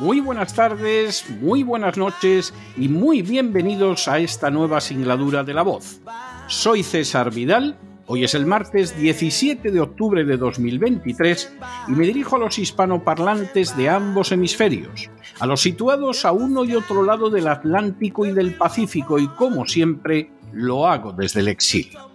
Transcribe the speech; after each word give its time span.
muy 0.00 0.20
buenas 0.20 0.54
tardes, 0.54 1.24
muy 1.40 1.62
buenas 1.62 1.96
noches 1.96 2.52
y 2.76 2.88
muy 2.88 3.22
bienvenidos 3.22 4.08
a 4.08 4.18
esta 4.18 4.50
nueva 4.50 4.80
singladura 4.80 5.42
de 5.42 5.54
la 5.54 5.62
voz. 5.62 6.00
Soy 6.48 6.82
César 6.82 7.32
Vidal, 7.32 7.78
hoy 8.06 8.24
es 8.24 8.34
el 8.34 8.44
martes 8.44 8.98
17 8.98 9.70
de 9.70 9.80
octubre 9.80 10.24
de 10.24 10.36
2023 10.36 11.56
y 11.88 11.92
me 11.92 12.06
dirijo 12.06 12.36
a 12.36 12.40
los 12.40 12.58
hispanoparlantes 12.58 13.74
de 13.76 13.88
ambos 13.88 14.32
hemisferios, 14.32 15.08
a 15.40 15.46
los 15.46 15.62
situados 15.62 16.26
a 16.26 16.32
uno 16.32 16.64
y 16.64 16.74
otro 16.74 17.02
lado 17.02 17.30
del 17.30 17.48
Atlántico 17.48 18.26
y 18.26 18.32
del 18.32 18.54
Pacífico 18.54 19.18
y 19.18 19.28
como 19.28 19.66
siempre 19.66 20.30
lo 20.52 20.86
hago 20.86 21.12
desde 21.12 21.40
el 21.40 21.48
exilio. 21.48 22.10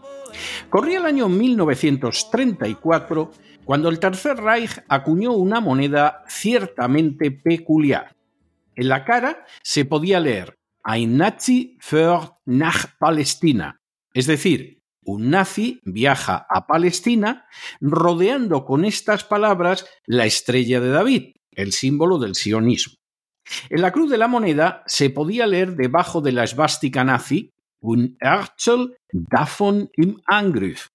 Corría 0.69 0.99
el 0.99 1.05
año 1.05 1.27
1934 1.27 3.31
cuando 3.65 3.89
el 3.89 3.99
Tercer 3.99 4.37
Reich 4.37 4.83
acuñó 4.87 5.33
una 5.33 5.59
moneda 5.59 6.23
ciertamente 6.27 7.31
peculiar. 7.31 8.15
En 8.75 8.89
la 8.89 9.05
cara 9.05 9.45
se 9.61 9.85
podía 9.85 10.19
leer 10.19 10.57
Ein 10.83 11.17
Nazi 11.17 11.77
für 11.79 12.37
nach 12.45 12.97
Palästina, 12.99 13.79
es 14.13 14.25
decir, 14.25 14.81
un 15.03 15.29
nazi 15.29 15.81
viaja 15.83 16.45
a 16.49 16.67
Palestina 16.67 17.45
rodeando 17.79 18.65
con 18.65 18.85
estas 18.85 19.23
palabras 19.23 19.85
la 20.05 20.25
estrella 20.25 20.79
de 20.79 20.89
David, 20.89 21.35
el 21.51 21.71
símbolo 21.73 22.19
del 22.19 22.35
sionismo. 22.35 22.95
En 23.69 23.81
la 23.81 23.91
cruz 23.91 24.09
de 24.09 24.17
la 24.17 24.27
moneda 24.27 24.83
se 24.85 25.09
podía 25.09 25.47
leer 25.47 25.75
debajo 25.75 26.21
de 26.21 26.31
la 26.31 26.43
esvástica 26.43 27.03
nazi 27.03 27.51
un 27.79 28.15
Herzl 28.19 28.93
davon 29.11 29.89
im 29.97 30.21
Angriff, 30.27 30.89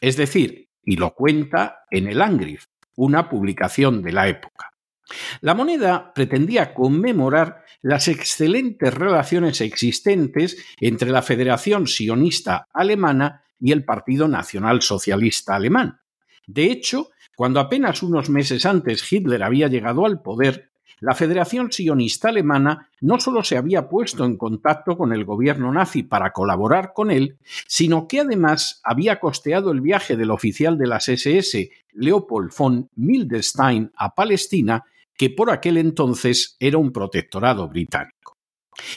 es 0.00 0.16
decir, 0.16 0.68
y 0.84 0.96
lo 0.96 1.14
cuenta 1.14 1.84
en 1.90 2.08
el 2.08 2.20
Angriff, 2.20 2.66
una 2.96 3.28
publicación 3.28 4.02
de 4.02 4.12
la 4.12 4.28
época. 4.28 4.72
La 5.40 5.54
moneda 5.54 6.12
pretendía 6.14 6.74
conmemorar 6.74 7.64
las 7.82 8.08
excelentes 8.08 8.94
relaciones 8.94 9.60
existentes 9.60 10.56
entre 10.80 11.10
la 11.10 11.22
Federación 11.22 11.86
Sionista 11.86 12.68
Alemana 12.72 13.42
y 13.60 13.72
el 13.72 13.84
Partido 13.84 14.28
Nacional 14.28 14.82
Socialista 14.82 15.54
Alemán. 15.54 16.00
De 16.46 16.64
hecho, 16.64 17.10
cuando 17.36 17.60
apenas 17.60 18.02
unos 18.02 18.30
meses 18.30 18.66
antes 18.66 19.10
Hitler 19.10 19.42
había 19.42 19.68
llegado 19.68 20.06
al 20.06 20.22
poder, 20.22 20.71
la 21.02 21.16
Federación 21.16 21.72
Sionista 21.72 22.28
Alemana 22.28 22.88
no 23.00 23.18
solo 23.18 23.42
se 23.42 23.56
había 23.56 23.88
puesto 23.88 24.24
en 24.24 24.36
contacto 24.36 24.96
con 24.96 25.12
el 25.12 25.24
gobierno 25.24 25.72
nazi 25.72 26.04
para 26.04 26.32
colaborar 26.32 26.92
con 26.94 27.10
él, 27.10 27.38
sino 27.66 28.06
que 28.06 28.20
además 28.20 28.80
había 28.84 29.18
costeado 29.18 29.72
el 29.72 29.80
viaje 29.80 30.16
del 30.16 30.30
oficial 30.30 30.78
de 30.78 30.86
las 30.86 31.08
SS, 31.08 31.70
Leopold 31.94 32.52
von 32.56 32.88
Mildestein, 32.94 33.90
a 33.96 34.14
Palestina, 34.14 34.84
que 35.16 35.28
por 35.30 35.50
aquel 35.50 35.78
entonces 35.78 36.56
era 36.60 36.78
un 36.78 36.92
protectorado 36.92 37.68
británico. 37.68 38.21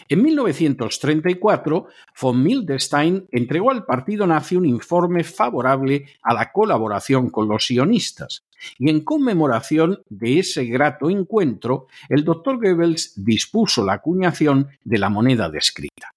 En 0.07 0.23
1934, 0.23 1.87
von 2.21 2.43
Mildestein 2.43 3.27
entregó 3.31 3.71
al 3.71 3.85
partido 3.85 4.25
nazi 4.25 4.55
un 4.55 4.65
informe 4.65 5.23
favorable 5.23 6.05
a 6.23 6.33
la 6.33 6.51
colaboración 6.51 7.29
con 7.29 7.47
los 7.47 7.65
sionistas, 7.65 8.43
y 8.77 8.89
en 8.89 9.03
conmemoración 9.03 10.01
de 10.09 10.39
ese 10.39 10.65
grato 10.65 11.09
encuentro, 11.09 11.87
el 12.09 12.23
doctor 12.23 12.57
Goebbels 12.57 13.13
dispuso 13.17 13.83
la 13.83 13.93
acuñación 13.93 14.69
de 14.83 14.97
la 14.97 15.09
moneda 15.09 15.49
descrita. 15.49 16.11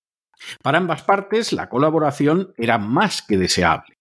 Para 0.63 0.79
ambas 0.79 1.03
partes, 1.03 1.53
la 1.53 1.69
colaboración 1.69 2.53
era 2.57 2.79
más 2.79 3.23
que 3.23 3.37
deseable. 3.37 3.95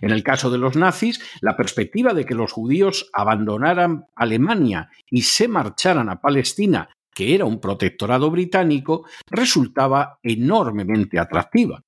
En 0.00 0.10
el 0.10 0.24
caso 0.24 0.50
de 0.50 0.58
los 0.58 0.76
nazis, 0.76 1.20
la 1.40 1.56
perspectiva 1.56 2.14
de 2.14 2.24
que 2.24 2.34
los 2.34 2.52
judíos 2.52 3.10
abandonaran 3.12 4.06
Alemania 4.16 4.90
y 5.08 5.22
se 5.22 5.46
marcharan 5.46 6.08
a 6.08 6.20
Palestina, 6.20 6.88
que 7.14 7.34
era 7.34 7.44
un 7.44 7.60
protectorado 7.60 8.30
británico, 8.30 9.06
resultaba 9.30 10.18
enormemente 10.22 11.18
atractiva. 11.18 11.82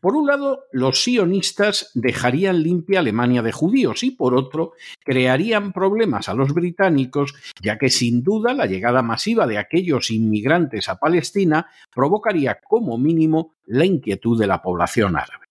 Por 0.00 0.16
un 0.16 0.26
lado, 0.26 0.64
los 0.72 1.02
sionistas 1.02 1.90
dejarían 1.94 2.62
limpia 2.62 3.00
Alemania 3.00 3.42
de 3.42 3.52
judíos 3.52 4.02
y 4.02 4.10
por 4.10 4.34
otro, 4.34 4.72
crearían 5.04 5.72
problemas 5.72 6.28
a 6.28 6.34
los 6.34 6.52
británicos, 6.52 7.34
ya 7.62 7.78
que 7.78 7.88
sin 7.88 8.22
duda 8.22 8.54
la 8.54 8.66
llegada 8.66 9.02
masiva 9.02 9.46
de 9.46 9.58
aquellos 9.58 10.10
inmigrantes 10.10 10.88
a 10.88 10.98
Palestina 10.98 11.66
provocaría 11.94 12.58
como 12.62 12.98
mínimo 12.98 13.54
la 13.66 13.84
inquietud 13.84 14.38
de 14.38 14.46
la 14.46 14.62
población 14.62 15.16
árabe. 15.16 15.46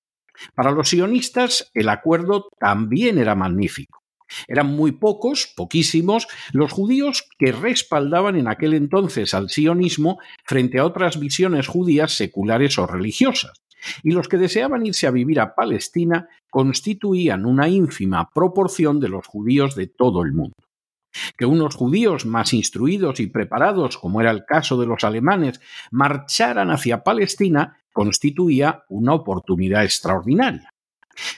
Para 0.54 0.72
los 0.72 0.90
sionistas, 0.90 1.72
el 1.74 1.90
acuerdo 1.90 2.50
también 2.60 3.18
era 3.18 3.34
magnífico. 3.34 4.04
Eran 4.48 4.68
muy 4.68 4.92
pocos, 4.92 5.52
poquísimos, 5.56 6.28
los 6.52 6.72
judíos 6.72 7.28
que 7.38 7.52
respaldaban 7.52 8.36
en 8.36 8.48
aquel 8.48 8.74
entonces 8.74 9.34
al 9.34 9.50
sionismo 9.50 10.20
frente 10.44 10.80
a 10.80 10.86
otras 10.86 11.20
visiones 11.20 11.68
judías 11.68 12.14
seculares 12.14 12.78
o 12.78 12.88
religiosas 12.88 13.54
y 14.04 14.12
los 14.12 14.28
que 14.28 14.38
deseaban 14.38 14.86
irse 14.86 15.08
a 15.08 15.12
vivir 15.12 15.40
a 15.40 15.56
Palestina 15.56 16.28
constituían 16.50 17.46
una 17.46 17.68
ínfima 17.68 18.30
proporción 18.34 19.00
de 19.00 19.10
los 19.10 19.28
judíos 19.28 19.76
de 19.76 19.88
todo 19.88 20.24
el 20.24 20.34
mundo. 20.34 20.56
Que 21.38 21.46
unos 21.46 21.76
judíos 21.76 22.26
más 22.26 22.54
instruidos 22.54 23.20
y 23.20 23.28
preparados, 23.28 23.98
como 23.98 24.22
era 24.22 24.32
el 24.32 24.46
caso 24.46 24.80
de 24.80 24.86
los 24.86 25.04
alemanes, 25.04 25.60
marcharan 25.92 26.70
hacia 26.70 27.04
Palestina 27.04 27.80
constituía 27.92 28.84
una 28.90 29.14
oportunidad 29.14 29.84
extraordinaria. 29.84 30.70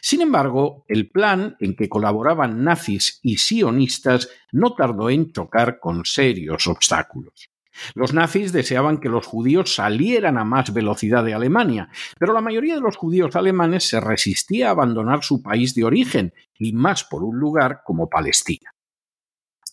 Sin 0.01 0.21
embargo, 0.21 0.85
el 0.87 1.09
plan 1.09 1.55
en 1.59 1.75
que 1.75 1.89
colaboraban 1.89 2.63
nazis 2.63 3.19
y 3.23 3.37
sionistas 3.37 4.29
no 4.51 4.73
tardó 4.73 5.09
en 5.09 5.31
chocar 5.31 5.79
con 5.79 6.05
serios 6.05 6.67
obstáculos. 6.67 7.49
Los 7.93 8.13
nazis 8.13 8.51
deseaban 8.51 8.99
que 8.99 9.09
los 9.09 9.25
judíos 9.25 9.75
salieran 9.75 10.37
a 10.37 10.43
más 10.43 10.73
velocidad 10.73 11.23
de 11.23 11.33
Alemania, 11.33 11.89
pero 12.17 12.33
la 12.33 12.41
mayoría 12.41 12.75
de 12.75 12.81
los 12.81 12.97
judíos 12.97 13.35
alemanes 13.35 13.87
se 13.87 13.99
resistía 13.99 14.67
a 14.67 14.71
abandonar 14.71 15.23
su 15.23 15.41
país 15.41 15.75
de 15.75 15.85
origen, 15.85 16.33
y 16.57 16.73
más 16.73 17.03
por 17.03 17.23
un 17.23 17.39
lugar 17.39 17.81
como 17.85 18.09
Palestina. 18.09 18.73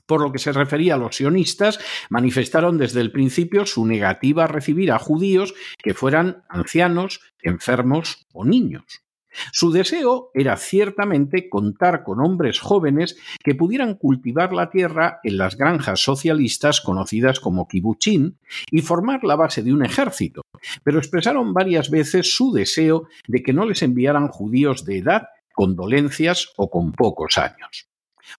Por 0.06 0.20
lo 0.20 0.30
que 0.30 0.38
se 0.38 0.52
refería 0.52 0.94
a 0.94 0.98
los 0.98 1.16
sionistas, 1.16 1.80
manifestaron 2.10 2.78
desde 2.78 3.00
el 3.00 3.10
principio 3.10 3.66
su 3.66 3.84
negativa 3.84 4.44
a 4.44 4.46
recibir 4.46 4.92
a 4.92 5.00
judíos 5.00 5.52
que 5.78 5.94
fueran 5.94 6.44
ancianos, 6.48 7.20
enfermos 7.42 8.24
o 8.32 8.44
niños. 8.44 9.05
Su 9.52 9.70
deseo 9.70 10.30
era 10.34 10.56
ciertamente 10.56 11.48
contar 11.48 12.02
con 12.02 12.20
hombres 12.20 12.60
jóvenes 12.60 13.16
que 13.42 13.54
pudieran 13.54 13.94
cultivar 13.94 14.52
la 14.52 14.70
tierra 14.70 15.20
en 15.22 15.38
las 15.38 15.56
granjas 15.56 16.00
socialistas 16.00 16.80
conocidas 16.80 17.40
como 17.40 17.68
kibuchín 17.68 18.38
y 18.70 18.82
formar 18.82 19.24
la 19.24 19.36
base 19.36 19.62
de 19.62 19.72
un 19.72 19.84
ejército, 19.84 20.42
pero 20.82 20.98
expresaron 20.98 21.52
varias 21.52 21.90
veces 21.90 22.34
su 22.34 22.52
deseo 22.52 23.08
de 23.26 23.42
que 23.42 23.52
no 23.52 23.66
les 23.66 23.82
enviaran 23.82 24.28
judíos 24.28 24.84
de 24.84 24.98
edad, 24.98 25.28
con 25.54 25.74
dolencias 25.74 26.52
o 26.56 26.70
con 26.70 26.92
pocos 26.92 27.38
años. 27.38 27.88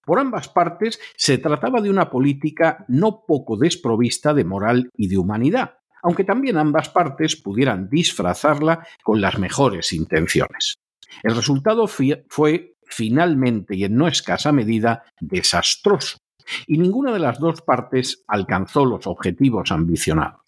Por 0.04 0.20
ambas 0.20 0.48
partes 0.48 1.00
se 1.16 1.38
trataba 1.38 1.80
de 1.80 1.90
una 1.90 2.10
política 2.10 2.84
no 2.88 3.24
poco 3.26 3.56
desprovista 3.56 4.34
de 4.34 4.44
moral 4.44 4.90
y 4.96 5.08
de 5.08 5.18
humanidad, 5.18 5.78
aunque 6.02 6.24
también 6.24 6.58
ambas 6.58 6.88
partes 6.90 7.36
pudieran 7.36 7.88
disfrazarla 7.88 8.86
con 9.02 9.20
las 9.20 9.38
mejores 9.38 9.92
intenciones. 9.92 10.78
El 11.22 11.34
resultado 11.34 11.86
fue 11.86 12.74
finalmente 12.86 13.76
y 13.76 13.84
en 13.84 13.96
no 13.96 14.08
escasa 14.08 14.52
medida 14.52 15.04
desastroso, 15.20 16.18
y 16.66 16.78
ninguna 16.78 17.12
de 17.12 17.18
las 17.18 17.38
dos 17.38 17.62
partes 17.62 18.24
alcanzó 18.26 18.84
los 18.84 19.06
objetivos 19.06 19.70
ambicionados. 19.70 20.40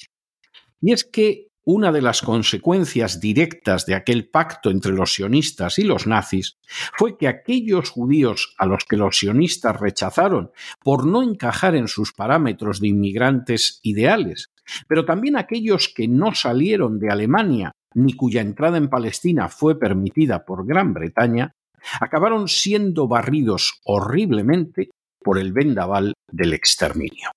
Y 0.80 0.92
es 0.92 1.04
que 1.04 1.50
una 1.64 1.92
de 1.92 2.00
las 2.00 2.22
consecuencias 2.22 3.20
directas 3.20 3.84
de 3.84 3.94
aquel 3.94 4.28
pacto 4.28 4.70
entre 4.70 4.92
los 4.92 5.12
sionistas 5.12 5.78
y 5.78 5.84
los 5.84 6.06
nazis 6.06 6.58
fue 6.96 7.18
que 7.18 7.28
aquellos 7.28 7.90
judíos 7.90 8.54
a 8.58 8.66
los 8.66 8.84
que 8.84 8.96
los 8.96 9.18
sionistas 9.18 9.78
rechazaron 9.78 10.50
por 10.82 11.06
no 11.06 11.22
encajar 11.22 11.76
en 11.76 11.86
sus 11.86 12.12
parámetros 12.12 12.80
de 12.80 12.88
inmigrantes 12.88 13.78
ideales, 13.82 14.49
pero 14.88 15.04
también 15.04 15.36
aquellos 15.36 15.92
que 15.94 16.08
no 16.08 16.34
salieron 16.34 16.98
de 16.98 17.10
Alemania 17.10 17.72
ni 17.94 18.12
cuya 18.12 18.40
entrada 18.40 18.78
en 18.78 18.88
Palestina 18.88 19.48
fue 19.48 19.78
permitida 19.78 20.44
por 20.44 20.66
Gran 20.66 20.94
Bretaña, 20.94 21.52
acabaron 22.00 22.48
siendo 22.48 23.08
barridos 23.08 23.80
horriblemente 23.84 24.90
por 25.18 25.38
el 25.38 25.52
vendaval 25.52 26.14
del 26.30 26.52
exterminio. 26.52 27.30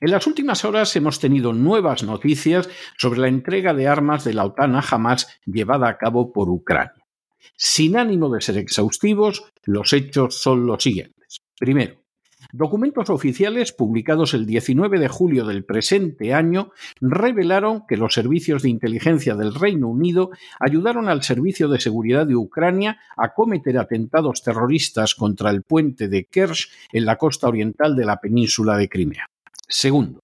En 0.00 0.10
las 0.10 0.26
últimas 0.26 0.64
horas 0.64 0.94
hemos 0.96 1.20
tenido 1.20 1.52
nuevas 1.52 2.02
noticias 2.02 2.68
sobre 2.98 3.20
la 3.20 3.28
entrega 3.28 3.72
de 3.72 3.88
armas 3.88 4.24
de 4.24 4.34
la 4.34 4.44
OTAN 4.44 4.76
a 4.76 4.80
Hamas 4.80 5.40
llevada 5.46 5.88
a 5.88 5.96
cabo 5.96 6.32
por 6.32 6.50
Ucrania. 6.50 7.04
Sin 7.56 7.96
ánimo 7.96 8.28
de 8.30 8.40
ser 8.40 8.58
exhaustivos, 8.58 9.44
los 9.64 9.92
hechos 9.92 10.40
son 10.40 10.66
los 10.66 10.82
siguientes. 10.82 11.38
Primero, 11.58 12.03
Documentos 12.56 13.10
oficiales 13.10 13.72
publicados 13.72 14.32
el 14.32 14.46
19 14.46 15.00
de 15.00 15.08
julio 15.08 15.44
del 15.44 15.64
presente 15.64 16.32
año 16.32 16.70
revelaron 17.00 17.84
que 17.88 17.96
los 17.96 18.14
servicios 18.14 18.62
de 18.62 18.68
inteligencia 18.68 19.34
del 19.34 19.56
Reino 19.56 19.88
Unido 19.88 20.30
ayudaron 20.60 21.08
al 21.08 21.24
Servicio 21.24 21.66
de 21.66 21.80
Seguridad 21.80 22.28
de 22.28 22.36
Ucrania 22.36 23.00
a 23.16 23.34
cometer 23.34 23.76
atentados 23.76 24.44
terroristas 24.44 25.16
contra 25.16 25.50
el 25.50 25.64
puente 25.64 26.06
de 26.06 26.26
Kerch 26.26 26.70
en 26.92 27.06
la 27.06 27.16
costa 27.16 27.48
oriental 27.48 27.96
de 27.96 28.04
la 28.04 28.20
península 28.20 28.76
de 28.76 28.88
Crimea. 28.88 29.26
Segundo, 29.66 30.20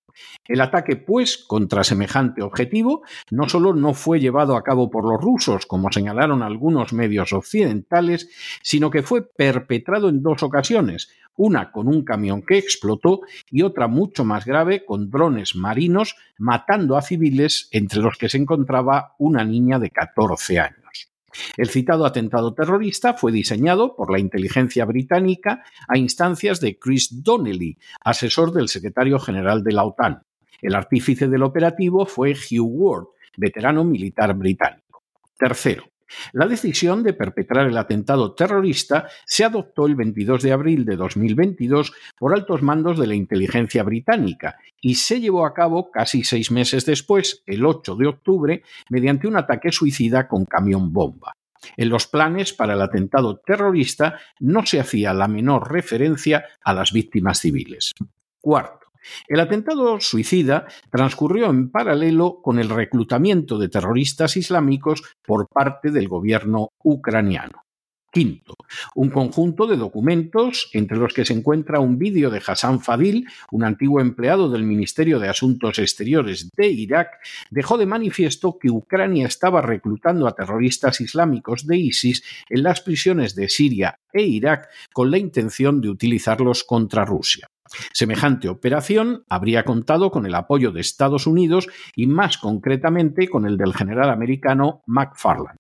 el 0.47 0.61
ataque, 0.61 0.97
pues, 0.97 1.39
contra 1.39 1.85
semejante 1.85 2.43
objetivo, 2.43 3.03
no 3.31 3.49
solo 3.49 3.75
no 3.75 3.95
fue 3.95 4.21
llevado 4.21 4.57
a 4.57 4.63
cabo 4.63 4.91
por 4.91 5.05
los 5.05 5.21
rusos, 5.21 5.67
como 5.67 5.93
señalaron 5.93 6.43
algunos 6.43 6.93
medios 6.93 7.33
occidentales, 7.33 8.31
sino 8.63 8.91
que 8.91 9.03
fue 9.03 9.23
perpetrado 9.23 10.09
en 10.09 10.23
dos 10.23 10.43
ocasiones, 10.43 11.11
una 11.41 11.73
con 11.73 11.89
un 11.89 12.05
camión 12.05 12.43
que 12.43 12.59
explotó 12.59 13.23
y 13.51 13.63
otra 13.63 13.89
mucho 13.89 14.27
más 14.27 14.45
grave 14.45 14.85
con 14.85 15.11
drones 15.11 15.57
marinos 15.57 16.15
matando 16.37 16.99
a 16.99 17.03
civiles, 17.03 17.69
entre 17.73 18.01
los 18.01 18.19
que 18.19 18.29
se 18.29 18.37
encontraba 18.37 19.15
una 19.19 19.43
niña 19.43 19.79
de 19.79 19.91
14 19.91 20.61
años. 20.61 21.11
El 21.57 21.71
citado 21.71 22.05
atentado 22.05 22.53
terrorista 22.53 23.15
fue 23.15 23.33
diseñado 23.33 23.97
por 23.97 24.13
la 24.13 24.19
inteligencia 24.19 24.85
británica 24.85 25.65
a 25.89 25.97
instancias 25.97 26.61
de 26.61 26.79
Chris 26.79 27.23
Donnelly, 27.23 27.79
asesor 28.03 28.53
del 28.53 28.69
secretario 28.69 29.19
general 29.19 29.65
de 29.65 29.73
la 29.73 29.85
OTAN. 29.85 30.23
El 30.61 30.75
artífice 30.75 31.27
del 31.27 31.43
operativo 31.43 32.05
fue 32.05 32.33
Hugh 32.33 32.69
Ward, 32.69 33.07
veterano 33.39 33.83
militar 33.83 34.35
británico. 34.35 35.05
Tercero, 35.39 35.85
la 36.33 36.47
decisión 36.47 37.03
de 37.03 37.13
perpetrar 37.13 37.67
el 37.67 37.77
atentado 37.77 38.35
terrorista 38.35 39.09
se 39.27 39.45
adoptó 39.45 39.87
el 39.87 39.95
22 39.95 40.43
de 40.43 40.53
abril 40.53 40.85
de 40.85 40.97
2022 40.97 41.93
por 42.19 42.35
altos 42.35 42.63
mandos 42.63 42.99
de 42.99 43.07
la 43.07 43.15
inteligencia 43.15 43.83
británica 43.83 44.57
y 44.81 44.95
se 44.97 45.21
llevó 45.21 45.47
a 45.47 45.55
cabo 45.55 45.91
casi 45.91 46.25
seis 46.25 46.51
meses 46.51 46.87
después, 46.87 47.43
el 47.47 47.65
8 47.65 47.97
de 47.97 48.07
octubre, 48.07 48.63
mediante 48.89 49.29
un 49.29 49.37
ataque 49.37 49.73
suicida 49.73 50.29
con 50.29 50.45
camión 50.45 50.93
bomba. 50.93 51.35
En 51.77 51.91
los 51.91 52.07
planes 52.07 52.53
para 52.53 52.75
el 52.75 52.81
atentado 52.81 53.39
terrorista 53.39 54.19
no 54.39 54.65
se 54.65 54.81
hacía 54.81 55.13
la 55.13 55.29
menor 55.29 55.71
referencia 55.71 56.45
a 56.63 56.73
las 56.73 56.93
víctimas 56.93 57.41
civiles. 57.41 57.93
Cuarto, 58.41 58.80
el 59.29 59.41
atentado 59.41 60.01
suicida 60.01 60.67
transcurrió 60.91 61.51
en 61.51 61.71
paralelo 61.71 62.41
con 62.43 62.59
el 62.59 62.69
reclutamiento 62.69 63.59
de 63.59 63.69
terroristas 63.69 64.37
islámicos 64.37 65.03
por 65.25 65.49
parte 65.49 65.91
del 65.91 66.09
gobierno 66.09 66.71
ucraniano. 66.83 67.65
Quinto, 68.13 68.55
un 68.97 69.09
conjunto 69.11 69.69
de 69.69 69.77
documentos 69.77 70.69
entre 70.73 70.97
los 70.97 71.15
que 71.15 71.25
se 71.25 71.33
encuentra 71.33 71.79
un 71.79 71.97
vídeo 71.97 72.29
de 72.29 72.43
Hassan 72.45 72.81
Fadil, 72.81 73.29
un 73.53 73.63
antiguo 73.63 74.01
empleado 74.01 74.51
del 74.51 74.65
Ministerio 74.65 75.21
de 75.21 75.29
Asuntos 75.29 75.79
Exteriores 75.79 76.51
de 76.57 76.67
Irak, 76.67 77.21
dejó 77.51 77.79
de 77.79 77.87
manifiesto 77.87 78.59
que 78.59 78.71
Ucrania 78.71 79.29
estaba 79.29 79.63
reclutando 79.63 80.27
a 80.27 80.35
terroristas 80.35 81.01
islámicos 81.01 81.67
de 81.69 81.77
ISIS 81.77 82.25
en 82.49 82.65
las 82.65 82.81
prisiones 82.81 83.37
de 83.37 83.49
Siria 83.49 83.95
e 84.13 84.23
Irak 84.23 84.69
con 84.93 85.13
la 85.13 85.19
intención 85.19 85.81
de 85.81 85.91
utilizarlos 85.91 86.65
contra 86.65 87.05
Rusia. 87.05 87.47
Semejante 87.93 88.49
operación 88.49 89.25
habría 89.29 89.65
contado 89.65 90.11
con 90.11 90.27
el 90.27 90.35
apoyo 90.35 90.73
de 90.73 90.81
Estados 90.81 91.27
Unidos 91.27 91.69
y 91.95 92.07
más 92.07 92.39
concretamente 92.39 93.29
con 93.29 93.47
el 93.47 93.57
del 93.57 93.75
general 93.75 94.11
americano 94.11 94.83
McFarland. 94.87 95.59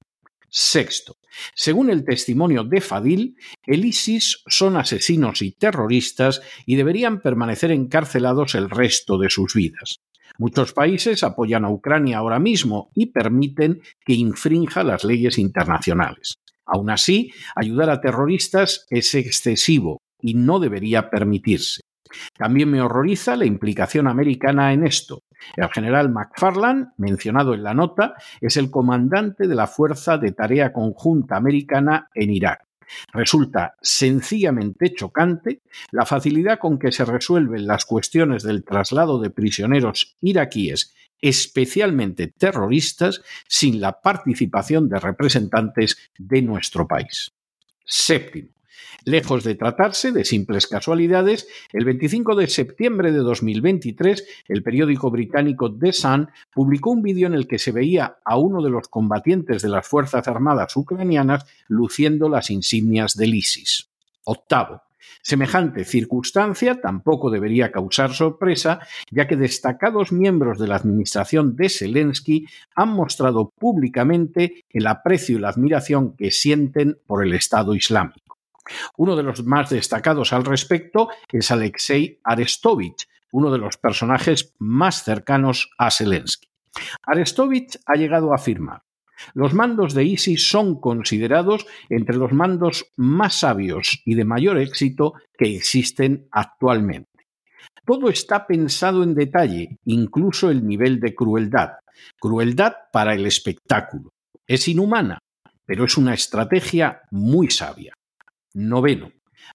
Sexto, 0.48 1.14
según 1.54 1.90
el 1.90 2.04
testimonio 2.04 2.64
de 2.64 2.80
Fadil, 2.80 3.36
el 3.64 3.84
ISIS 3.84 4.42
son 4.46 4.76
asesinos 4.76 5.42
y 5.42 5.52
terroristas 5.52 6.42
y 6.66 6.74
deberían 6.74 7.20
permanecer 7.20 7.70
encarcelados 7.70 8.56
el 8.56 8.68
resto 8.68 9.16
de 9.16 9.30
sus 9.30 9.54
vidas. 9.54 10.00
Muchos 10.38 10.72
países 10.72 11.22
apoyan 11.22 11.64
a 11.64 11.70
Ucrania 11.70 12.18
ahora 12.18 12.38
mismo 12.38 12.90
y 12.94 13.06
permiten 13.06 13.80
que 14.04 14.14
infrinja 14.14 14.82
las 14.82 15.04
leyes 15.04 15.38
internacionales. 15.38 16.34
Aún 16.66 16.90
así, 16.90 17.32
ayudar 17.54 17.90
a 17.90 18.00
terroristas 18.00 18.86
es 18.90 19.14
excesivo 19.14 19.98
y 20.20 20.34
no 20.34 20.58
debería 20.58 21.10
permitirse. 21.10 21.82
También 22.36 22.70
me 22.70 22.80
horroriza 22.80 23.36
la 23.36 23.46
implicación 23.46 24.06
americana 24.06 24.72
en 24.72 24.86
esto. 24.86 25.22
El 25.56 25.68
general 25.68 26.10
McFarland, 26.10 26.88
mencionado 26.98 27.54
en 27.54 27.62
la 27.62 27.74
nota, 27.74 28.14
es 28.40 28.56
el 28.56 28.70
comandante 28.70 29.48
de 29.48 29.54
la 29.54 29.66
Fuerza 29.66 30.18
de 30.18 30.32
Tarea 30.32 30.72
Conjunta 30.72 31.36
Americana 31.36 32.08
en 32.14 32.30
Irak. 32.30 32.66
Resulta 33.12 33.76
sencillamente 33.80 34.92
chocante 34.94 35.62
la 35.92 36.06
facilidad 36.06 36.58
con 36.58 36.78
que 36.78 36.92
se 36.92 37.04
resuelven 37.04 37.66
las 37.66 37.84
cuestiones 37.84 38.42
del 38.42 38.64
traslado 38.64 39.20
de 39.20 39.30
prisioneros 39.30 40.16
iraquíes, 40.20 40.94
especialmente 41.20 42.28
terroristas, 42.28 43.22
sin 43.46 43.80
la 43.80 44.00
participación 44.00 44.88
de 44.88 44.98
representantes 44.98 46.10
de 46.18 46.42
nuestro 46.42 46.86
país. 46.88 47.30
Séptimo. 47.84 48.59
Lejos 49.04 49.44
de 49.44 49.54
tratarse 49.54 50.12
de 50.12 50.24
simples 50.24 50.66
casualidades, 50.66 51.48
el 51.72 51.84
25 51.84 52.34
de 52.34 52.48
septiembre 52.48 53.12
de 53.12 53.18
2023, 53.18 54.26
el 54.48 54.62
periódico 54.62 55.10
británico 55.10 55.74
The 55.74 55.92
Sun 55.92 56.28
publicó 56.52 56.90
un 56.90 57.02
vídeo 57.02 57.26
en 57.26 57.34
el 57.34 57.46
que 57.46 57.58
se 57.58 57.72
veía 57.72 58.18
a 58.24 58.36
uno 58.36 58.62
de 58.62 58.70
los 58.70 58.88
combatientes 58.88 59.62
de 59.62 59.68
las 59.68 59.87
Fuerzas 59.87 60.28
Armadas 60.28 60.76
ucranianas 60.76 61.46
luciendo 61.68 62.28
las 62.28 62.50
insignias 62.50 63.16
del 63.16 63.34
ISIS. 63.34 63.88
Octavo. 64.25 64.82
Semejante 65.22 65.84
circunstancia 65.84 66.80
tampoco 66.80 67.30
debería 67.30 67.70
causar 67.70 68.14
sorpresa, 68.14 68.80
ya 69.10 69.26
que 69.26 69.37
destacados 69.37 70.12
miembros 70.12 70.58
de 70.58 70.66
la 70.66 70.76
administración 70.76 71.56
de 71.56 71.68
Zelensky 71.68 72.46
han 72.75 72.90
mostrado 72.90 73.50
públicamente 73.50 74.64
el 74.70 74.87
aprecio 74.87 75.37
y 75.37 75.40
la 75.40 75.50
admiración 75.50 76.16
que 76.16 76.30
sienten 76.30 76.99
por 77.06 77.25
el 77.25 77.34
Estado 77.34 77.75
Islámico. 77.75 78.29
Uno 78.96 79.16
de 79.16 79.22
los 79.22 79.44
más 79.44 79.70
destacados 79.70 80.32
al 80.32 80.44
respecto 80.44 81.08
es 81.30 81.50
Alexei 81.50 82.20
Arestovich, 82.24 83.06
uno 83.32 83.50
de 83.50 83.58
los 83.58 83.76
personajes 83.76 84.54
más 84.58 85.04
cercanos 85.04 85.70
a 85.78 85.90
Zelensky. 85.90 86.48
Arestovich 87.02 87.78
ha 87.86 87.96
llegado 87.96 88.32
a 88.32 88.36
afirmar 88.36 88.82
los 89.34 89.54
mandos 89.54 89.94
de 89.94 90.04
ISIS 90.04 90.48
son 90.48 90.80
considerados 90.80 91.66
entre 91.88 92.16
los 92.16 92.32
mandos 92.32 92.92
más 92.96 93.40
sabios 93.40 94.02
y 94.04 94.14
de 94.14 94.24
mayor 94.24 94.58
éxito 94.58 95.14
que 95.36 95.54
existen 95.56 96.26
actualmente. 96.30 97.08
Todo 97.84 98.08
está 98.08 98.46
pensado 98.46 99.02
en 99.02 99.14
detalle, 99.14 99.78
incluso 99.84 100.50
el 100.50 100.66
nivel 100.66 101.00
de 101.00 101.14
crueldad. 101.14 101.72
Crueldad 102.18 102.74
para 102.92 103.14
el 103.14 103.26
espectáculo. 103.26 104.10
Es 104.46 104.68
inhumana, 104.68 105.18
pero 105.66 105.84
es 105.84 105.96
una 105.96 106.14
estrategia 106.14 107.02
muy 107.10 107.50
sabia. 107.50 107.94
Noveno. 108.54 109.12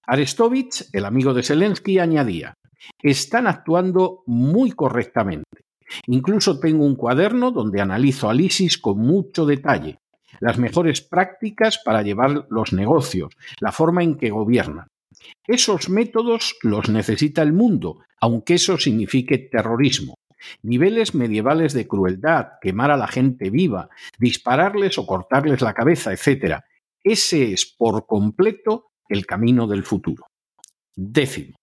Arestovich, 0.07 0.85
el 0.93 1.05
amigo 1.05 1.33
de 1.33 1.43
Zelensky, 1.43 1.99
añadía, 1.99 2.57
están 3.01 3.47
actuando 3.47 4.23
muy 4.25 4.71
correctamente. 4.71 5.65
Incluso 6.07 6.59
tengo 6.59 6.85
un 6.85 6.95
cuaderno 6.95 7.51
donde 7.51 7.81
analizo 7.81 8.29
al 8.29 8.41
ISIS 8.41 8.77
con 8.77 8.99
mucho 8.99 9.45
detalle, 9.45 9.99
las 10.39 10.57
mejores 10.57 11.01
prácticas 11.01 11.79
para 11.83 12.01
llevar 12.01 12.47
los 12.49 12.73
negocios, 12.73 13.35
la 13.59 13.71
forma 13.71 14.03
en 14.03 14.15
que 14.15 14.31
gobiernan. 14.31 14.87
Esos 15.47 15.89
métodos 15.89 16.55
los 16.61 16.89
necesita 16.89 17.41
el 17.41 17.53
mundo, 17.53 17.99
aunque 18.19 18.55
eso 18.55 18.77
signifique 18.77 19.37
terrorismo. 19.37 20.15
Niveles 20.61 21.15
medievales 21.15 21.73
de 21.73 21.87
crueldad, 21.87 22.59
quemar 22.61 22.91
a 22.91 22.97
la 22.97 23.07
gente 23.07 23.49
viva, 23.49 23.89
dispararles 24.19 24.97
o 24.97 25.07
cortarles 25.07 25.61
la 25.61 25.73
cabeza, 25.73 26.11
etc. 26.13 26.61
Ese 27.05 27.53
es 27.53 27.67
por 27.77 28.07
completo 28.07 28.87
el 29.07 29.27
camino 29.27 29.67
del 29.67 29.83
futuro. 29.83 30.25
Décimo. 30.95 31.55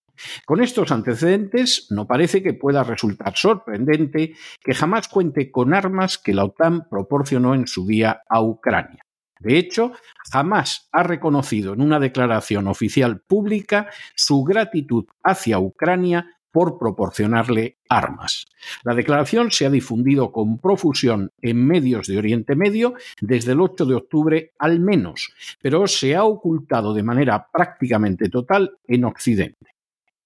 Con 0.46 0.62
estos 0.62 0.92
antecedentes, 0.92 1.88
no 1.90 2.06
parece 2.06 2.44
que 2.44 2.54
pueda 2.54 2.84
resultar 2.84 3.36
sorprendente 3.36 4.36
que 4.62 4.72
jamás 4.72 5.08
cuente 5.08 5.50
con 5.50 5.74
armas 5.74 6.16
que 6.16 6.32
la 6.32 6.44
OTAN 6.44 6.88
proporcionó 6.88 7.56
en 7.56 7.66
su 7.66 7.84
día 7.84 8.22
a 8.28 8.40
Ucrania. 8.40 9.02
De 9.40 9.58
hecho, 9.58 9.90
jamás 10.30 10.88
ha 10.92 11.02
reconocido 11.02 11.72
en 11.72 11.80
una 11.80 11.98
declaración 11.98 12.68
oficial 12.68 13.20
pública 13.22 13.90
su 14.14 14.44
gratitud 14.44 15.06
hacia 15.24 15.58
Ucrania 15.58 16.36
por 16.52 16.78
proporcionarle 16.78 17.78
armas. 17.88 18.46
La 18.84 18.94
declaración 18.94 19.50
se 19.50 19.66
ha 19.66 19.70
difundido 19.70 20.30
con 20.30 20.58
profusión 20.58 21.32
en 21.40 21.66
medios 21.66 22.06
de 22.06 22.18
Oriente 22.18 22.54
Medio 22.54 22.94
desde 23.20 23.52
el 23.52 23.60
8 23.60 23.86
de 23.86 23.94
octubre 23.94 24.52
al 24.58 24.78
menos, 24.78 25.32
pero 25.60 25.86
se 25.86 26.14
ha 26.14 26.24
ocultado 26.24 26.94
de 26.94 27.02
manera 27.02 27.48
prácticamente 27.52 28.28
total 28.28 28.78
en 28.86 29.04
Occidente. 29.04 29.74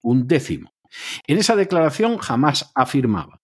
Un 0.02 0.26
décimo. 0.26 0.73
En 1.26 1.38
esa 1.38 1.56
declaración 1.56 2.18
jamás 2.18 2.71
afirmaba 2.75 3.40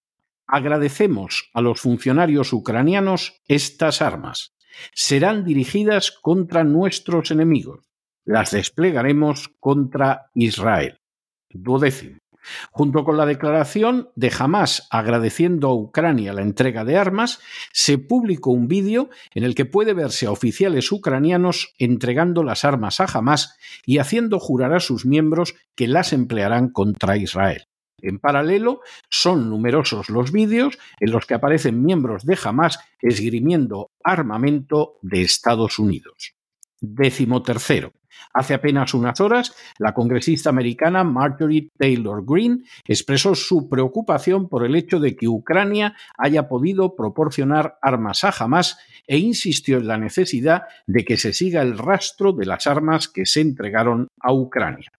agradecemos 0.53 1.51
a 1.55 1.63
los 1.63 1.81
funcionarios 1.81 2.53
ucranianos 2.53 3.41
estas 3.49 4.03
armas. 4.03 4.53
Serán 4.93 5.45
dirigidas 5.45 6.11
contra 6.11 6.63
nuestros 6.63 7.31
enemigos. 7.31 7.87
Las 8.27 8.51
desplegaremos 8.51 9.49
contra 9.59 10.31
Israel. 10.35 11.01
Duodécimo. 11.49 12.22
Junto 12.71 13.05
con 13.05 13.17
la 13.17 13.27
declaración 13.27 14.11
de 14.17 14.33
Hamas 14.37 14.87
agradeciendo 14.91 15.69
a 15.69 15.75
Ucrania 15.75 16.33
la 16.33 16.43
entrega 16.43 16.85
de 16.85 16.97
armas, 16.97 17.41
se 17.73 17.99
publicó 17.99 18.51
un 18.51 18.69
vídeo 18.69 19.11
en 19.35 19.45
el 19.45 19.55
que 19.55 19.65
puede 19.65 19.95
verse 19.95 20.27
a 20.27 20.33
oficiales 20.33 20.91
ucranianos 20.93 21.75
entregando 21.79 22.45
las 22.45 22.65
armas 22.65 23.01
a 23.01 23.05
Hamas 23.05 23.57
y 23.87 23.99
haciendo 23.99 24.39
jurar 24.39 24.75
a 24.75 24.81
sus 24.81 25.07
miembros 25.07 25.55
que 25.75 25.89
las 25.89 26.13
emplearán 26.13 26.71
contra 26.71 27.17
Israel. 27.17 27.67
En 28.03 28.19
paralelo, 28.19 28.81
son 29.09 29.49
numerosos 29.49 30.09
los 30.09 30.33
vídeos 30.33 30.77
en 30.99 31.13
los 31.13 31.25
que 31.25 31.35
aparecen 31.35 31.83
miembros 31.85 32.25
de 32.25 32.37
Hamas 32.43 32.81
esgrimiendo 33.01 33.91
armamento 34.03 34.99
de 35.03 35.23
Estados 35.23 35.79
Unidos. 35.79 36.35
Décimo 36.81 37.43
tercero. 37.43 37.93
Hace 38.33 38.55
apenas 38.55 38.95
unas 38.95 39.21
horas, 39.21 39.55
la 39.79 39.95
congresista 39.95 40.51
americana 40.51 41.05
Marjorie 41.05 41.69
Taylor 41.77 42.25
Greene 42.25 42.65
expresó 42.87 43.35
su 43.35 43.69
preocupación 43.69 44.49
por 44.49 44.65
el 44.65 44.77
hecho 44.77 45.01
de 45.01 45.17
que 45.17 45.29
Ucrania 45.29 45.95
haya 46.17 46.49
podido 46.49 46.95
proporcionar 46.95 47.79
armas 47.83 48.25
a 48.25 48.31
Hamas 48.31 48.79
e 49.07 49.19
insistió 49.19 49.79
en 49.79 49.87
la 49.87 49.99
necesidad 49.99 50.63
de 50.87 51.05
que 51.05 51.17
se 51.17 51.33
siga 51.33 51.63
el 51.63 51.79
rastro 51.79 52.33
de 52.33 52.47
las 52.47 52.67
armas 52.67 53.09
que 53.09 53.27
se 53.27 53.41
entregaron 53.41 54.09
a 54.21 54.33
Ucrania. 54.33 54.91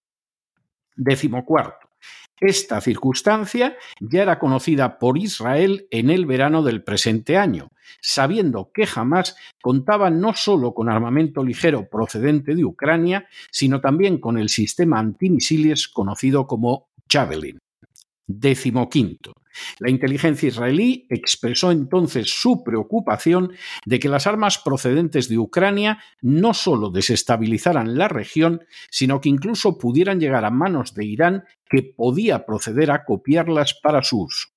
Décimo 0.96 1.46
cuarto. 1.46 1.83
Esta 2.46 2.82
circunstancia 2.82 3.78
ya 4.02 4.22
era 4.22 4.38
conocida 4.38 5.00
por 5.00 5.18
Israel 5.18 5.88
en 5.92 6.10
el 6.10 6.26
verano 6.26 6.62
del 6.62 6.84
presente 6.84 7.38
año, 7.38 7.70
sabiendo 8.02 8.70
que 8.74 8.86
jamás 8.86 9.38
contaba 9.62 10.10
no 10.10 10.34
solo 10.34 10.74
con 10.74 10.90
armamento 10.90 11.42
ligero 11.42 11.88
procedente 11.88 12.54
de 12.54 12.66
Ucrania, 12.66 13.30
sino 13.50 13.80
también 13.80 14.18
con 14.18 14.38
el 14.38 14.50
sistema 14.50 15.00
antimisiles 15.00 15.88
conocido 15.88 16.46
como 16.46 16.90
Javelin. 17.10 17.60
Décimo 18.28 18.90
quinto. 18.90 19.32
La 19.80 19.90
inteligencia 19.90 20.48
israelí 20.48 21.06
expresó 21.10 21.72
entonces 21.72 22.30
su 22.30 22.64
preocupación 22.64 23.52
de 23.86 24.00
que 24.00 24.10
las 24.10 24.28
armas 24.28 24.58
procedentes 24.58 25.30
de 25.30 25.38
Ucrania 25.38 26.00
no 26.22 26.54
solo 26.54 26.90
desestabilizaran 26.90 27.98
la 27.98 28.08
región, 28.08 28.64
sino 28.90 29.22
que 29.22 29.30
incluso 29.30 29.78
pudieran 29.78 30.20
llegar 30.20 30.46
a 30.46 30.52
manos 30.52 30.94
de 30.94 31.06
Irán, 31.06 31.44
que 31.70 31.84
podía 31.84 32.46
proceder 32.46 32.92
a 32.92 33.04
copiarlas 33.06 33.74
para 33.82 34.04
su 34.04 34.24
uso. 34.24 34.50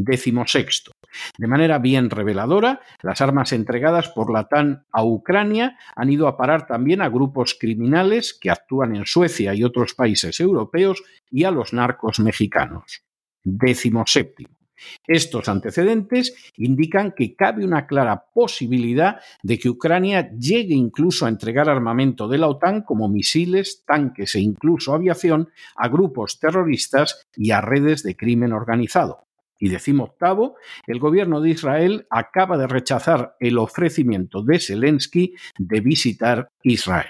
Décimo 0.00 0.46
sexto. 0.46 0.92
De 1.38 1.48
manera 1.48 1.78
bien 1.78 2.08
reveladora, 2.08 2.80
las 3.02 3.20
armas 3.20 3.52
entregadas 3.52 4.08
por 4.08 4.32
la 4.32 4.44
TAN 4.44 4.86
a 4.92 5.04
Ucrania 5.04 5.76
han 5.96 6.10
ido 6.10 6.28
a 6.28 6.36
parar 6.36 6.68
también 6.68 7.02
a 7.02 7.08
grupos 7.08 7.56
criminales 7.58 8.38
que 8.38 8.50
actúan 8.50 8.94
en 8.94 9.06
Suecia 9.06 9.54
y 9.54 9.64
otros 9.64 9.94
países 9.94 10.38
europeos 10.38 11.02
y 11.30 11.44
a 11.44 11.50
los 11.50 11.72
narcos 11.72 12.20
mexicanos. 12.20 13.07
Décimo 13.44 14.04
séptimo. 14.06 14.58
Estos 15.06 15.48
antecedentes 15.48 16.52
indican 16.56 17.12
que 17.12 17.34
cabe 17.34 17.64
una 17.64 17.86
clara 17.86 18.26
posibilidad 18.32 19.20
de 19.42 19.58
que 19.58 19.68
Ucrania 19.68 20.30
llegue 20.32 20.74
incluso 20.74 21.26
a 21.26 21.28
entregar 21.28 21.68
armamento 21.68 22.28
de 22.28 22.38
la 22.38 22.48
OTAN 22.48 22.82
como 22.82 23.08
misiles, 23.08 23.82
tanques 23.84 24.34
e 24.34 24.40
incluso 24.40 24.94
aviación 24.94 25.48
a 25.76 25.88
grupos 25.88 26.38
terroristas 26.38 27.26
y 27.34 27.50
a 27.50 27.60
redes 27.60 28.02
de 28.02 28.16
crimen 28.16 28.52
organizado. 28.52 29.24
Y 29.60 29.74
octavo, 29.74 30.54
el 30.86 31.00
gobierno 31.00 31.40
de 31.40 31.50
Israel 31.50 32.06
acaba 32.10 32.56
de 32.56 32.68
rechazar 32.68 33.34
el 33.40 33.58
ofrecimiento 33.58 34.42
de 34.42 34.60
Zelensky 34.60 35.34
de 35.58 35.80
visitar 35.80 36.48
Israel. 36.62 37.08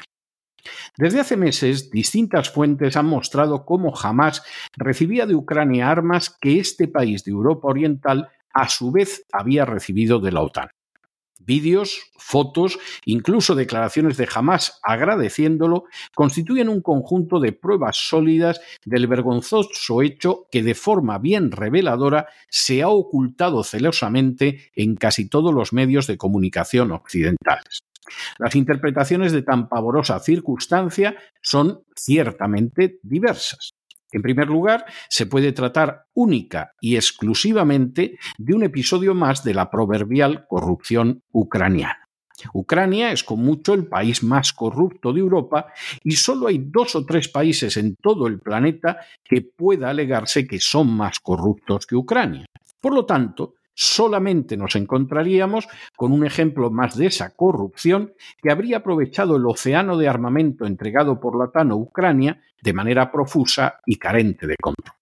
Desde 0.96 1.20
hace 1.20 1.36
meses, 1.36 1.90
distintas 1.90 2.50
fuentes 2.50 2.96
han 2.96 3.06
mostrado 3.06 3.64
cómo 3.64 3.92
jamás 3.92 4.42
recibía 4.76 5.26
de 5.26 5.34
Ucrania 5.34 5.90
armas 5.90 6.36
que 6.40 6.58
este 6.58 6.88
país 6.88 7.24
de 7.24 7.32
Europa 7.32 7.68
Oriental 7.68 8.28
a 8.52 8.68
su 8.68 8.90
vez 8.90 9.24
había 9.32 9.64
recibido 9.64 10.18
de 10.20 10.32
la 10.32 10.42
OTAN. 10.42 10.68
Vídeos, 11.40 11.98
fotos, 12.18 12.78
incluso 13.06 13.54
declaraciones 13.54 14.18
de 14.18 14.28
Hamas 14.34 14.80
agradeciéndolo, 14.82 15.84
constituyen 16.14 16.68
un 16.68 16.82
conjunto 16.82 17.40
de 17.40 17.52
pruebas 17.52 17.96
sólidas 17.96 18.60
del 18.84 19.06
vergonzoso 19.06 20.02
hecho 20.02 20.46
que 20.50 20.62
de 20.62 20.74
forma 20.74 21.18
bien 21.18 21.50
reveladora 21.50 22.26
se 22.50 22.82
ha 22.82 22.88
ocultado 22.88 23.64
celosamente 23.64 24.70
en 24.74 24.96
casi 24.96 25.28
todos 25.28 25.54
los 25.54 25.72
medios 25.72 26.06
de 26.06 26.18
comunicación 26.18 26.92
occidentales. 26.92 27.80
Las 28.38 28.54
interpretaciones 28.54 29.32
de 29.32 29.42
tan 29.42 29.68
pavorosa 29.68 30.18
circunstancia 30.20 31.16
son 31.42 31.82
ciertamente 31.94 32.98
diversas. 33.02 33.72
En 34.10 34.22
primer 34.22 34.48
lugar, 34.48 34.86
se 35.08 35.26
puede 35.26 35.52
tratar 35.52 36.06
única 36.14 36.72
y 36.80 36.96
exclusivamente 36.96 38.18
de 38.38 38.54
un 38.54 38.62
episodio 38.62 39.14
más 39.14 39.44
de 39.44 39.54
la 39.54 39.70
proverbial 39.70 40.46
corrupción 40.48 41.22
ucraniana. 41.30 42.08
Ucrania 42.52 43.12
es 43.12 43.24
con 43.24 43.40
mucho 43.40 43.74
el 43.74 43.86
país 43.86 44.22
más 44.22 44.52
corrupto 44.52 45.12
de 45.12 45.20
Europa 45.20 45.72
y 46.04 46.12
solo 46.12 46.46
hay 46.46 46.58
dos 46.58 46.94
o 46.94 47.04
tres 47.04 47.28
países 47.28 47.76
en 47.76 47.96
todo 47.96 48.26
el 48.26 48.38
planeta 48.38 48.98
que 49.24 49.42
pueda 49.42 49.90
alegarse 49.90 50.46
que 50.46 50.60
son 50.60 50.96
más 50.96 51.18
corruptos 51.20 51.86
que 51.86 51.96
Ucrania. 51.96 52.46
Por 52.80 52.94
lo 52.94 53.04
tanto, 53.04 53.54
solamente 53.80 54.56
nos 54.56 54.74
encontraríamos 54.74 55.68
con 55.96 56.10
un 56.10 56.26
ejemplo 56.26 56.68
más 56.68 56.96
de 56.96 57.06
esa 57.06 57.30
corrupción 57.30 58.12
que 58.42 58.50
habría 58.50 58.78
aprovechado 58.78 59.36
el 59.36 59.46
océano 59.46 59.96
de 59.96 60.08
armamento 60.08 60.66
entregado 60.66 61.20
por 61.20 61.38
la 61.38 61.52
TAN 61.52 61.70
a 61.70 61.76
Ucrania 61.76 62.42
de 62.60 62.72
manera 62.72 63.12
profusa 63.12 63.78
y 63.86 63.94
carente 63.94 64.48
de 64.48 64.56
control. 64.60 64.96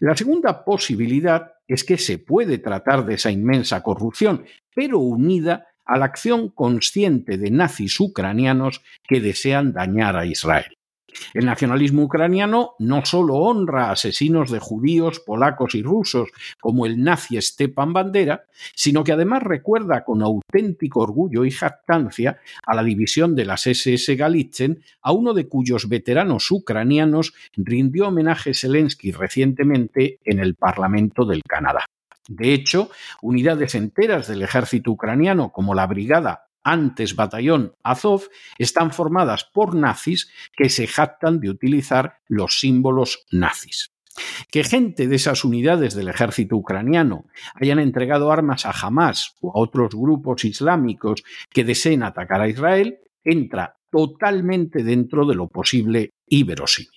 La 0.00 0.16
segunda 0.16 0.64
posibilidad 0.64 1.52
es 1.68 1.84
que 1.84 1.96
se 1.96 2.18
puede 2.18 2.58
tratar 2.58 3.06
de 3.06 3.14
esa 3.14 3.30
inmensa 3.30 3.80
corrupción, 3.84 4.44
pero 4.74 4.98
unida 4.98 5.68
a 5.86 5.96
la 5.96 6.06
acción 6.06 6.48
consciente 6.48 7.38
de 7.38 7.52
nazis 7.52 8.00
ucranianos 8.00 8.82
que 9.04 9.20
desean 9.20 9.72
dañar 9.72 10.16
a 10.16 10.26
Israel. 10.26 10.76
El 11.32 11.46
nacionalismo 11.46 12.02
ucraniano 12.02 12.74
no 12.78 13.04
solo 13.04 13.36
honra 13.36 13.88
a 13.88 13.92
asesinos 13.92 14.50
de 14.50 14.58
judíos, 14.58 15.20
polacos 15.20 15.74
y 15.74 15.82
rusos 15.82 16.30
como 16.60 16.86
el 16.86 17.02
nazi 17.02 17.40
Stepan 17.40 17.92
Bandera, 17.92 18.44
sino 18.74 19.04
que 19.04 19.12
además 19.12 19.42
recuerda 19.42 20.04
con 20.04 20.22
auténtico 20.22 21.00
orgullo 21.00 21.44
y 21.44 21.50
jactancia 21.50 22.38
a 22.66 22.74
la 22.74 22.82
división 22.82 23.34
de 23.34 23.44
las 23.44 23.66
SS 23.66 24.16
Galitzen, 24.16 24.82
a 25.02 25.12
uno 25.12 25.34
de 25.34 25.48
cuyos 25.48 25.88
veteranos 25.88 26.50
ucranianos 26.50 27.34
rindió 27.56 28.08
homenaje 28.08 28.54
Zelensky 28.54 29.12
recientemente 29.12 30.18
en 30.24 30.40
el 30.40 30.54
Parlamento 30.54 31.24
del 31.24 31.42
Canadá. 31.42 31.84
De 32.28 32.54
hecho, 32.54 32.90
unidades 33.20 33.74
enteras 33.74 34.28
del 34.28 34.42
ejército 34.42 34.90
ucraniano, 34.92 35.52
como 35.52 35.74
la 35.74 35.86
Brigada 35.86 36.48
antes 36.64 37.14
batallón 37.14 37.74
Azov, 37.82 38.28
están 38.58 38.90
formadas 38.90 39.44
por 39.44 39.74
nazis 39.74 40.30
que 40.56 40.70
se 40.70 40.86
jactan 40.86 41.38
de 41.40 41.50
utilizar 41.50 42.18
los 42.26 42.58
símbolos 42.58 43.26
nazis. 43.30 43.92
Que 44.50 44.64
gente 44.64 45.08
de 45.08 45.16
esas 45.16 45.44
unidades 45.44 45.94
del 45.94 46.08
ejército 46.08 46.56
ucraniano 46.56 47.26
hayan 47.54 47.80
entregado 47.80 48.32
armas 48.32 48.64
a 48.64 48.70
Hamas 48.70 49.34
o 49.40 49.50
a 49.50 49.60
otros 49.60 49.94
grupos 49.94 50.44
islámicos 50.44 51.24
que 51.50 51.64
deseen 51.64 52.02
atacar 52.02 52.40
a 52.40 52.48
Israel 52.48 52.98
entra 53.24 53.76
totalmente 53.90 54.82
dentro 54.82 55.26
de 55.26 55.34
lo 55.34 55.48
posible 55.48 56.10
y 56.26 56.44
verosímil. 56.44 56.90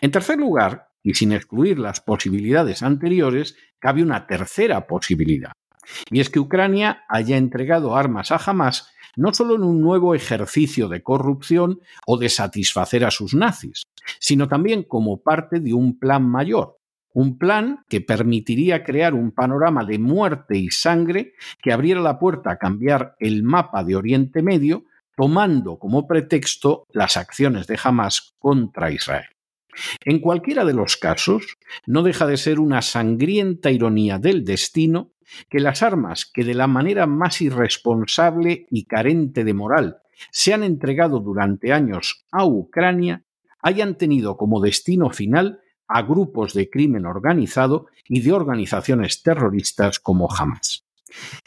En 0.00 0.10
tercer 0.10 0.38
lugar, 0.38 0.88
y 1.02 1.14
sin 1.14 1.32
excluir 1.32 1.78
las 1.78 2.00
posibilidades 2.00 2.82
anteriores, 2.82 3.56
cabe 3.78 4.02
una 4.02 4.26
tercera 4.26 4.86
posibilidad, 4.86 5.52
y 6.10 6.20
es 6.20 6.30
que 6.30 6.40
Ucrania 6.40 7.04
haya 7.08 7.36
entregado 7.36 7.96
armas 7.96 8.32
a 8.32 8.36
Hamas 8.36 8.88
no 9.16 9.32
solo 9.32 9.54
en 9.54 9.62
un 9.62 9.80
nuevo 9.80 10.14
ejercicio 10.14 10.88
de 10.88 11.02
corrupción 11.02 11.80
o 12.06 12.18
de 12.18 12.28
satisfacer 12.28 13.04
a 13.04 13.10
sus 13.10 13.34
nazis, 13.34 13.84
sino 14.18 14.48
también 14.48 14.82
como 14.82 15.22
parte 15.22 15.60
de 15.60 15.72
un 15.72 15.98
plan 15.98 16.28
mayor, 16.28 16.78
un 17.12 17.38
plan 17.38 17.84
que 17.88 18.00
permitiría 18.00 18.82
crear 18.82 19.14
un 19.14 19.30
panorama 19.30 19.84
de 19.84 19.98
muerte 19.98 20.58
y 20.58 20.70
sangre 20.70 21.34
que 21.62 21.72
abriera 21.72 22.00
la 22.00 22.18
puerta 22.18 22.52
a 22.52 22.58
cambiar 22.58 23.14
el 23.20 23.44
mapa 23.44 23.84
de 23.84 23.96
Oriente 23.96 24.42
Medio, 24.42 24.84
tomando 25.16 25.78
como 25.78 26.08
pretexto 26.08 26.86
las 26.92 27.16
acciones 27.16 27.68
de 27.68 27.78
Hamas 27.82 28.34
contra 28.40 28.90
Israel. 28.90 29.26
En 30.04 30.20
cualquiera 30.20 30.64
de 30.64 30.72
los 30.72 30.96
casos, 30.96 31.56
no 31.86 32.02
deja 32.02 32.26
de 32.26 32.36
ser 32.36 32.60
una 32.60 32.82
sangrienta 32.82 33.70
ironía 33.70 34.18
del 34.18 34.44
destino 34.44 35.13
que 35.48 35.60
las 35.60 35.82
armas 35.82 36.30
que 36.32 36.44
de 36.44 36.54
la 36.54 36.66
manera 36.66 37.06
más 37.06 37.40
irresponsable 37.40 38.66
y 38.70 38.84
carente 38.84 39.44
de 39.44 39.54
moral 39.54 39.98
se 40.30 40.54
han 40.54 40.62
entregado 40.62 41.20
durante 41.20 41.72
años 41.72 42.24
a 42.30 42.46
Ucrania 42.46 43.24
hayan 43.60 43.96
tenido 43.96 44.36
como 44.36 44.60
destino 44.60 45.10
final 45.10 45.60
a 45.88 46.02
grupos 46.02 46.54
de 46.54 46.70
crimen 46.70 47.06
organizado 47.06 47.86
y 48.08 48.20
de 48.20 48.32
organizaciones 48.32 49.22
terroristas 49.22 49.98
como 49.98 50.28
Hamas. 50.30 50.84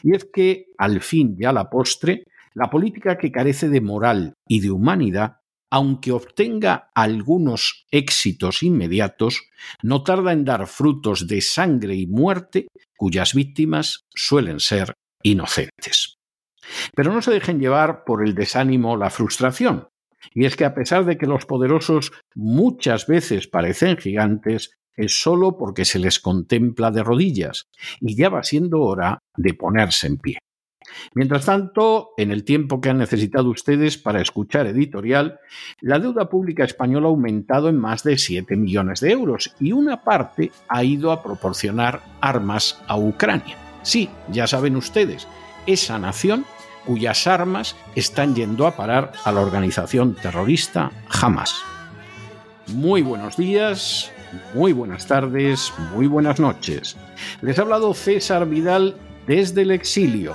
Y 0.02 0.14
es 0.14 0.24
que, 0.32 0.66
al 0.78 1.00
fin 1.00 1.36
y 1.38 1.44
a 1.44 1.52
la 1.52 1.68
postre, 1.68 2.24
la 2.54 2.70
política 2.70 3.18
que 3.18 3.30
carece 3.30 3.68
de 3.68 3.80
moral 3.80 4.34
y 4.46 4.60
de 4.60 4.70
humanidad, 4.70 5.37
aunque 5.70 6.12
obtenga 6.12 6.90
algunos 6.94 7.86
éxitos 7.90 8.62
inmediatos, 8.62 9.42
no 9.82 10.02
tarda 10.02 10.32
en 10.32 10.44
dar 10.44 10.66
frutos 10.66 11.26
de 11.26 11.40
sangre 11.40 11.94
y 11.94 12.06
muerte 12.06 12.68
cuyas 12.96 13.34
víctimas 13.34 14.06
suelen 14.14 14.60
ser 14.60 14.94
inocentes. 15.22 16.16
Pero 16.94 17.12
no 17.12 17.22
se 17.22 17.32
dejen 17.32 17.60
llevar 17.60 18.04
por 18.04 18.26
el 18.26 18.34
desánimo 18.34 18.92
o 18.92 18.96
la 18.96 19.10
frustración. 19.10 19.88
Y 20.34 20.44
es 20.44 20.56
que 20.56 20.64
a 20.64 20.74
pesar 20.74 21.04
de 21.04 21.16
que 21.16 21.26
los 21.26 21.46
poderosos 21.46 22.12
muchas 22.34 23.06
veces 23.06 23.46
parecen 23.46 23.96
gigantes, 23.96 24.72
es 24.96 25.20
solo 25.20 25.56
porque 25.56 25.84
se 25.84 26.00
les 26.00 26.18
contempla 26.18 26.90
de 26.90 27.04
rodillas, 27.04 27.68
y 28.00 28.16
ya 28.16 28.28
va 28.28 28.42
siendo 28.42 28.80
hora 28.80 29.20
de 29.36 29.54
ponerse 29.54 30.08
en 30.08 30.18
pie. 30.18 30.38
Mientras 31.14 31.44
tanto, 31.46 32.10
en 32.16 32.30
el 32.30 32.44
tiempo 32.44 32.80
que 32.80 32.90
han 32.90 32.98
necesitado 32.98 33.50
ustedes 33.50 33.98
para 33.98 34.20
escuchar 34.20 34.66
editorial, 34.66 35.40
la 35.80 35.98
deuda 35.98 36.28
pública 36.28 36.64
española 36.64 37.06
ha 37.06 37.10
aumentado 37.10 37.68
en 37.68 37.76
más 37.76 38.02
de 38.02 38.18
7 38.18 38.56
millones 38.56 39.00
de 39.00 39.10
euros 39.10 39.54
y 39.60 39.72
una 39.72 40.02
parte 40.02 40.52
ha 40.68 40.84
ido 40.84 41.12
a 41.12 41.22
proporcionar 41.22 42.02
armas 42.20 42.80
a 42.86 42.98
Ucrania. 42.98 43.56
Sí, 43.82 44.08
ya 44.30 44.46
saben 44.46 44.76
ustedes, 44.76 45.26
esa 45.66 45.98
nación 45.98 46.44
cuyas 46.84 47.26
armas 47.26 47.76
están 47.94 48.34
yendo 48.34 48.66
a 48.66 48.74
parar 48.74 49.12
a 49.24 49.32
la 49.32 49.40
organización 49.40 50.14
terrorista 50.14 50.90
Hamas. 51.08 51.54
Muy 52.68 53.02
buenos 53.02 53.36
días, 53.36 54.10
muy 54.54 54.72
buenas 54.72 55.06
tardes, 55.06 55.72
muy 55.94 56.06
buenas 56.06 56.40
noches. 56.40 56.96
Les 57.42 57.58
ha 57.58 57.62
hablado 57.62 57.94
César 57.94 58.48
Vidal 58.48 58.96
desde 59.26 59.62
el 59.62 59.70
exilio. 59.70 60.34